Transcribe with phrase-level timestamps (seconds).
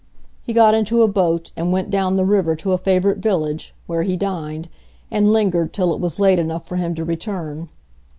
[0.41, 4.01] He got into a boat, and went down the river to a favourite village, where
[4.01, 4.67] he dined,
[5.11, 7.69] and lingered till it was late enough for him to return.